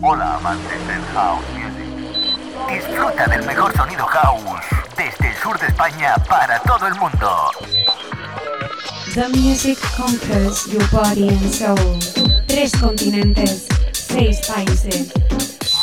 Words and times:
Hola 0.00 0.36
amantes 0.36 0.86
del 0.86 1.04
house 1.14 1.44
music. 1.52 1.88
Disfruta 2.68 3.26
del 3.26 3.44
mejor 3.44 3.76
sonido 3.76 4.06
house 4.06 4.60
desde 4.96 5.30
el 5.30 5.36
sur 5.36 5.58
de 5.58 5.66
España 5.66 6.14
para 6.28 6.60
todo 6.60 6.86
el 6.86 6.94
mundo. 6.94 7.50
The 9.14 9.28
music 9.30 9.78
conquers 9.96 10.66
your 10.66 10.86
body 10.92 11.28
and 11.28 11.52
soul. 11.52 11.98
Tres 12.46 12.70
continentes, 12.80 13.66
seis 13.92 14.46
países. 14.46 15.12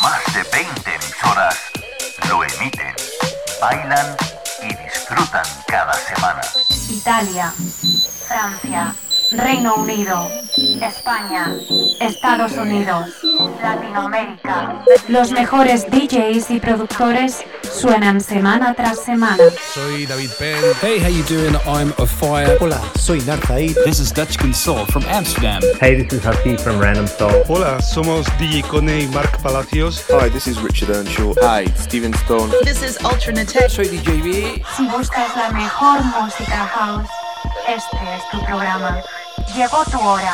Más 0.01 0.23
de 0.33 0.43
20 0.43 0.95
emisoras 0.95 1.57
lo 2.29 2.45
emiten, 2.45 2.95
bailan 3.59 4.15
y 4.63 4.67
disfrutan 4.67 5.45
cada 5.67 5.93
semana. 5.95 6.41
Italia, 6.89 7.53
Francia, 8.25 8.95
Reino 9.31 9.75
Unido, 9.75 10.29
España, 10.81 11.51
Estados 11.99 12.53
Unidos, 12.53 13.07
Latinoamérica. 13.61 14.83
Los 15.07 15.31
mejores 15.31 15.85
DJs 15.89 16.51
y 16.51 16.59
productores 16.59 17.43
suenan 17.63 18.21
semana 18.21 18.73
tras 18.75 18.99
semana. 18.99 19.43
Soy 19.73 20.05
David 20.05 20.29
Penn. 20.37 20.63
Hey, 20.81 20.99
how 20.99 21.09
you 21.09 21.23
doing? 21.23 21.55
I'm 21.65 21.93
a 21.97 22.05
fire. 22.05 22.57
Hola, 22.59 22.79
soy 22.97 23.19
Narzaid. 23.21 23.75
This 23.83 23.99
is 23.99 24.11
Dutch 24.11 24.37
Console 24.37 24.85
from 24.85 25.03
Amsterdam. 25.05 25.61
Hey, 25.79 26.03
this 26.03 26.13
is 26.13 26.23
Hafiz 26.23 26.61
from 26.61 26.79
Random 26.79 27.07
Soul. 27.07 27.43
Hola, 27.47 27.81
somos 27.81 28.25
DJ 28.37 28.61
Cone 28.63 29.01
y 29.01 29.07
Mark 29.07 29.41
Palacios. 29.41 30.03
Hi, 30.11 30.29
this 30.29 30.47
is 30.47 30.59
Richard 30.61 30.89
Earnshaw. 30.91 31.33
Hi, 31.41 31.65
Steven 31.75 32.13
Stone. 32.13 32.51
This 32.63 32.83
is 32.83 32.97
Ultra 33.03 33.33
Natech. 33.33 33.69
Soy 33.69 33.85
DJ 33.85 34.21
B. 34.21 34.63
Si 34.77 34.87
buscas 34.87 35.35
la 35.35 35.51
mejor 35.51 36.03
música 36.03 36.65
house, 36.67 37.09
este 37.67 37.97
es 38.15 38.29
tu 38.31 38.45
programa. 38.45 39.01
Llegó 39.53 39.83
tu 39.85 39.99
hora. 39.99 40.33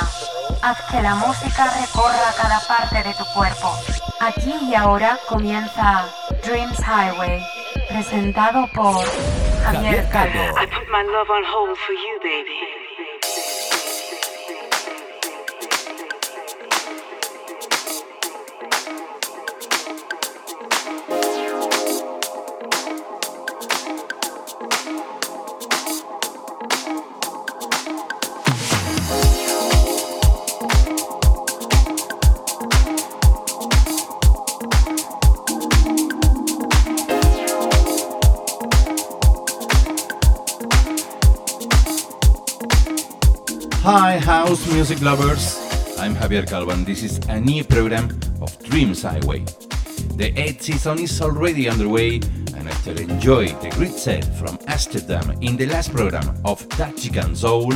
Haz 0.61 0.81
que 0.89 1.01
la 1.01 1.15
música 1.15 1.65
recorra 1.79 2.33
cada 2.37 2.59
parte 2.61 3.03
de 3.03 3.13
tu 3.15 3.25
cuerpo. 3.33 3.75
Aquí 4.19 4.53
y 4.69 4.75
ahora 4.75 5.17
comienza 5.27 6.05
Dreams 6.43 6.79
Highway, 6.79 7.43
presentado 7.89 8.67
por 8.73 9.03
Javier 9.63 10.07
Calvo. 10.09 10.59
I 10.59 10.67
put 10.67 10.87
my 10.91 11.03
love 11.03 11.29
on 11.29 11.43
hold 11.43 11.77
for 11.77 11.93
you, 11.93 12.19
baby. 12.21 12.90
House 44.51 44.73
music 44.73 45.01
lovers. 45.01 45.55
I'm 45.97 46.13
Javier 46.13 46.45
Calvan. 46.45 46.83
This 46.83 47.03
is 47.03 47.19
a 47.29 47.39
new 47.39 47.63
program 47.63 48.09
of 48.41 48.51
Dreams 48.61 49.01
Highway. 49.03 49.45
The 50.17 50.33
eighth 50.35 50.63
season 50.63 50.99
is 50.99 51.21
already 51.21 51.69
underway, 51.69 52.15
and 52.57 52.67
after 52.67 52.91
enjoy 52.91 53.47
the 53.63 53.69
great 53.69 53.93
set 53.93 54.25
from 54.35 54.59
Amsterdam 54.67 55.31
in 55.39 55.55
the 55.55 55.67
last 55.67 55.93
program 55.93 56.27
of 56.43 56.67
Tachican 56.67 57.33
Soul, 57.33 57.71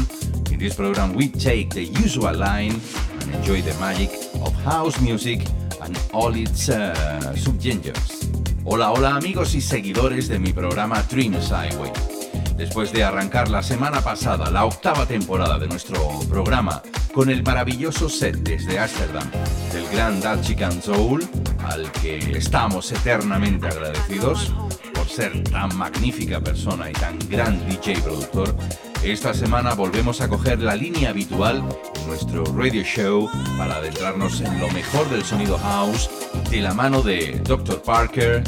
in 0.51 0.59
this 0.59 0.75
program 0.75 1.13
we 1.13 1.29
take 1.29 1.69
the 1.69 1.85
usual 1.85 2.35
line 2.35 2.75
and 3.21 3.35
enjoy 3.35 3.61
the 3.61 3.73
magic 3.79 4.11
of 4.43 4.53
house 4.65 4.99
music 4.99 5.47
and 5.81 5.97
all 6.11 6.35
its 6.35 6.67
uh, 6.67 6.91
subgenres. 7.37 8.27
Hola, 8.65 8.91
hola 8.91 9.15
amigos 9.15 9.55
y 9.55 9.61
seguidores 9.61 10.27
de 10.27 10.39
mi 10.39 10.51
programa 10.51 11.01
Dreams 11.03 11.49
Highway. 11.49 12.14
Después 12.57 12.93
de 12.93 13.03
arrancar 13.03 13.49
la 13.49 13.61
semana 13.61 14.01
pasada 14.01 14.49
la 14.49 14.63
octava 14.63 15.05
temporada 15.05 15.59
de 15.59 15.67
nuestro 15.67 16.19
programa 16.29 16.81
con 17.13 17.29
el 17.29 17.43
maravilloso 17.43 18.07
set 18.07 18.35
desde 18.37 18.79
Ámsterdam 18.79 19.29
del 19.73 19.87
gran 19.89 20.21
Dutch 20.21 20.57
Soul, 20.81 21.27
al 21.65 21.91
que 21.91 22.17
estamos 22.37 22.91
eternamente 22.93 23.67
agradecidos 23.67 24.53
por 24.93 25.07
ser 25.09 25.43
tan 25.43 25.75
magnífica 25.77 26.39
persona 26.39 26.89
y 26.89 26.93
tan 26.93 27.19
gran 27.29 27.59
DJ 27.67 27.99
productor, 28.01 28.55
esta 29.03 29.33
semana 29.33 29.73
volvemos 29.73 30.21
a 30.21 30.29
coger 30.29 30.61
la 30.61 30.75
línea 30.75 31.09
habitual 31.09 31.61
en 31.95 32.07
nuestro 32.07 32.45
radio 32.45 32.83
show 32.83 33.29
para 33.57 33.75
adentrarnos 33.75 34.39
en 34.39 34.59
lo 34.61 34.69
mejor 34.69 35.09
del 35.09 35.23
sonido 35.23 35.57
house 35.57 36.09
de 36.49 36.61
la 36.61 36.73
mano 36.73 37.01
de 37.01 37.39
Dr. 37.43 37.81
Parker, 37.81 38.43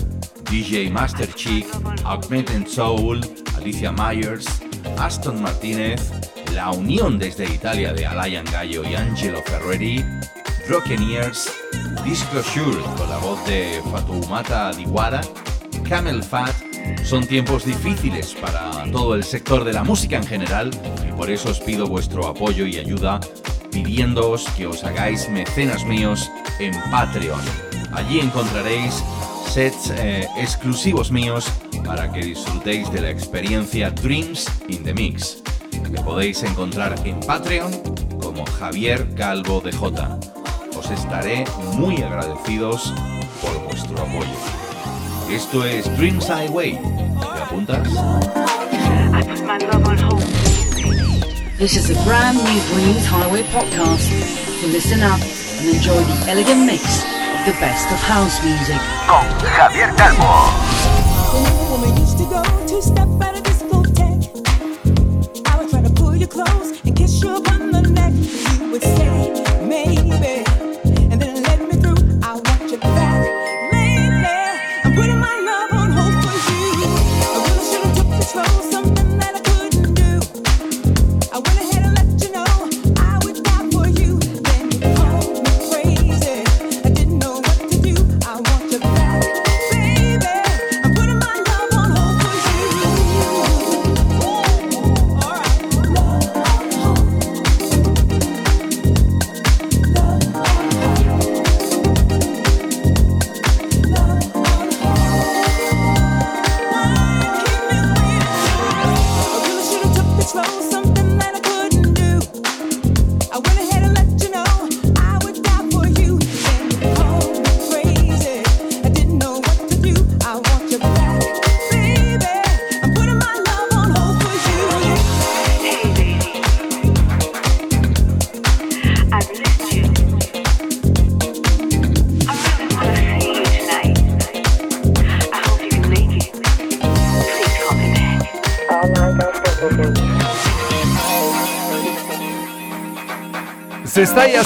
DJ 0.50 0.90
Master 0.90 1.32
Chick, 1.34 1.68
Augmented 2.06 2.68
Soul, 2.68 3.22
Alicia 3.68 3.92
Myers, 3.92 4.48
Aston 4.98 5.42
Martínez, 5.42 6.10
la 6.54 6.72
unión 6.72 7.20
desde 7.20 7.54
Italia 7.54 7.92
de 7.92 8.06
Alain 8.06 8.46
Gallo 8.46 8.82
y 8.90 8.96
Angelo 8.96 9.44
Ferreri, 9.46 10.06
Ears, 11.12 11.52
Disclosure 12.06 12.82
con 12.96 13.10
la 13.10 13.18
voz 13.18 13.46
de 13.46 13.82
Fatoumata 13.92 14.72
Diwara, 14.72 15.20
Camel 15.84 16.24
Fat, 16.24 16.56
son 17.04 17.28
tiempos 17.28 17.66
difíciles 17.66 18.34
para 18.36 18.90
todo 18.90 19.16
el 19.16 19.26
sector 19.26 19.66
de 19.66 19.74
la 19.74 19.84
música 19.84 20.16
en 20.16 20.26
general 20.26 20.72
y 21.06 21.12
por 21.12 21.30
eso 21.30 21.50
os 21.50 21.60
pido 21.60 21.88
vuestro 21.88 22.26
apoyo 22.26 22.66
y 22.66 22.78
ayuda 22.78 23.20
pidiéndoos 23.70 24.48
que 24.52 24.66
os 24.66 24.86
hagáis 24.86 25.28
mecenas 25.28 25.84
míos 25.84 26.32
en 26.60 26.72
Patreon. 26.90 27.42
Allí 27.92 28.22
encontraréis 28.22 29.04
sets 29.58 29.90
eh, 29.90 30.28
exclusivos 30.38 31.10
míos 31.10 31.52
para 31.84 32.12
que 32.12 32.20
disfrutéis 32.20 32.92
de 32.92 33.02
la 33.02 33.10
experiencia 33.10 33.90
Dreams 33.90 34.46
in 34.68 34.84
the 34.84 34.94
Mix, 34.94 35.42
que 35.72 36.00
podéis 36.04 36.44
encontrar 36.44 36.94
en 37.06 37.20
Patreon 37.22 37.72
como 38.22 38.46
Javier 38.46 39.08
Calvo 39.16 39.60
de 39.60 39.72
J. 39.72 40.20
Os 40.78 40.92
estaré 40.92 41.44
muy 41.74 42.04
agradecidos 42.04 42.94
por 43.42 43.52
vuestro 43.64 44.00
apoyo. 44.00 44.38
Esto 45.32 45.66
es 45.66 45.86
Dreams 45.98 46.30
Highway. 46.30 46.80
¿Te 47.20 47.42
apuntas? 47.42 47.88
This 51.58 51.78
is 51.78 51.90
a 51.90 52.06
brand 52.06 52.38
new 52.38 52.62
Dreams 52.76 53.08
Highway 53.08 53.42
podcast. 53.52 54.08
Listen 54.72 55.02
up 55.02 55.20
and 55.60 55.76
enjoy 55.76 56.04
the 56.04 56.30
elegant 56.30 56.64
mix 56.68 57.17
the 57.48 57.54
best 57.62 57.90
of 57.94 58.00
house 58.00 58.44
music. 58.44 58.76
Con 59.08 59.26
Javier 59.56 59.96
Calvo. 59.96 60.68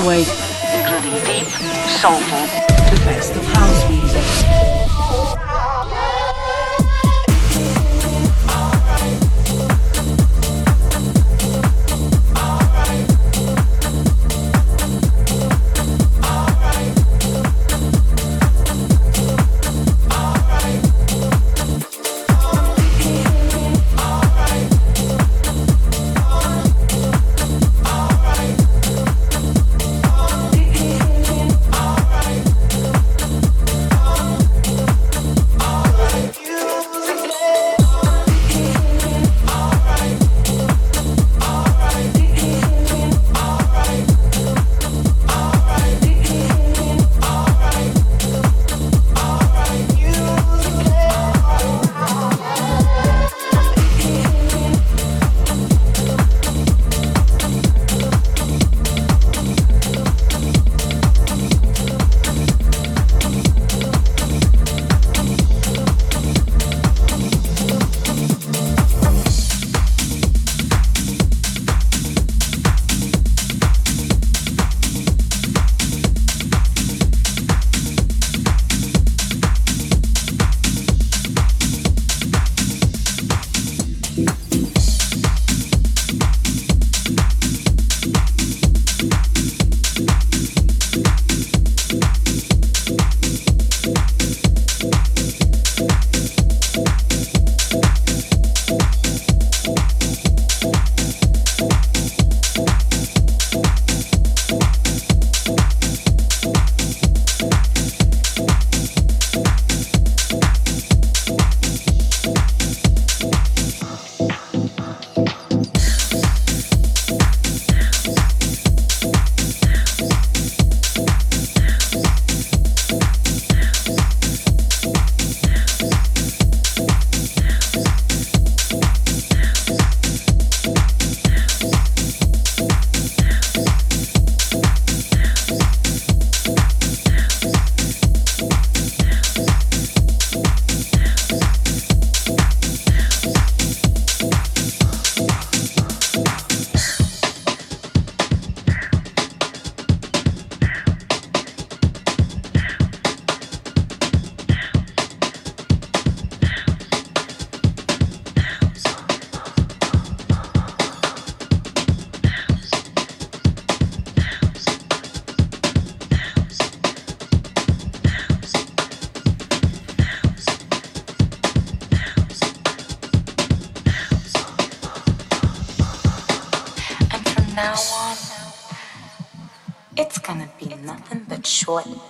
Dreams 0.00 0.41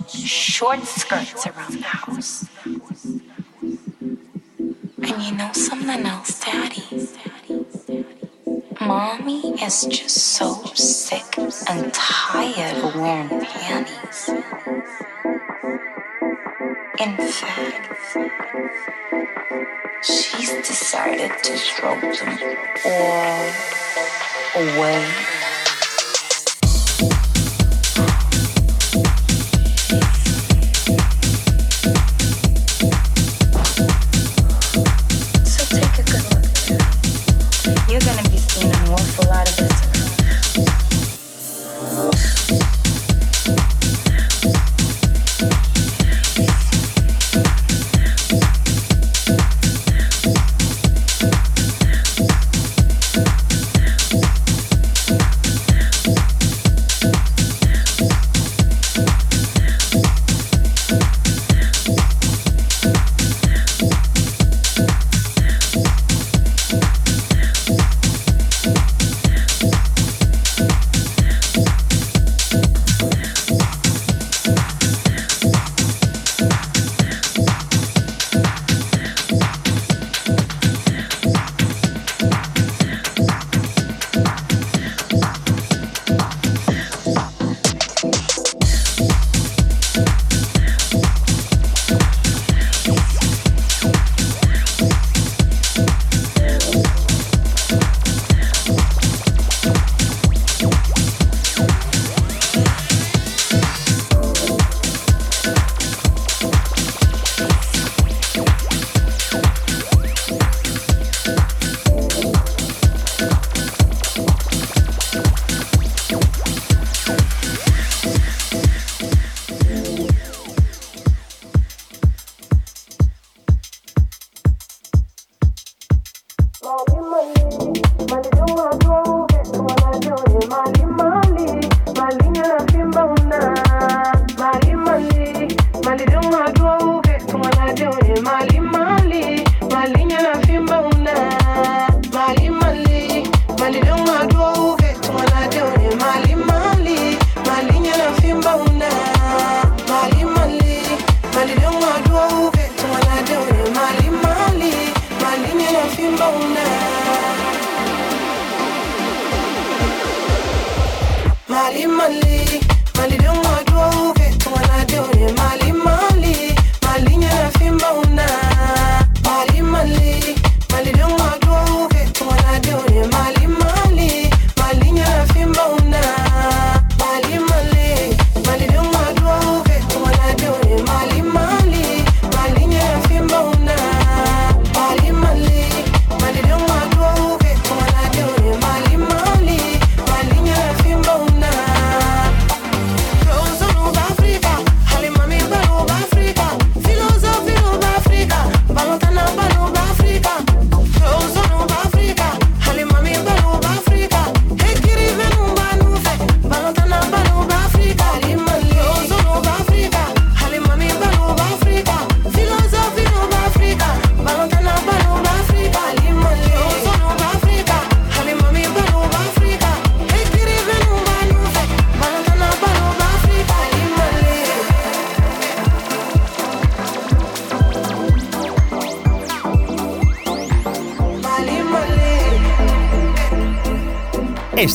short 0.09 0.83
skirts 0.85 1.47
around 1.47 1.75
the 1.75 1.83
house. 1.83 2.47
And 5.03 5.23
you 5.23 5.33
know 5.37 5.51
something 5.53 6.07
else, 6.07 6.41
Daddy? 6.41 6.83
Mommy 8.81 9.55
is 9.63 9.85
just 9.87 10.17
so 10.17 10.55
sick 10.75 11.39
and 11.69 11.93
tired 11.95 12.77
of 12.85 12.95
wearing 12.97 13.29
panties. 13.29 14.29
In 16.99 17.17
fact, 17.17 18.17
she's 20.05 20.53
decided 20.67 21.33
to 21.43 21.57
throw 21.57 22.01
them 22.01 22.39
all 22.85 23.51
away. 24.57 25.42